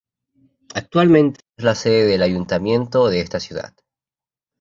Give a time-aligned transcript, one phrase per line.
[0.73, 3.71] Actualmente es la sede del ayuntamiento de esta ciudad.